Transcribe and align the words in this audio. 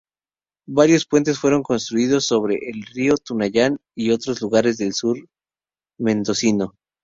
Varios 0.67 1.05
puentes 1.05 1.37
fueron 1.37 1.61
construidos 1.61 2.25
sobre 2.25 2.55
el 2.55 2.81
río 2.91 3.13
Tunuyán 3.23 3.77
y 3.93 4.09
otros 4.09 4.41
lugares 4.41 4.77
del 4.77 4.93
sur 4.93 5.27
mendocino. 5.99 6.73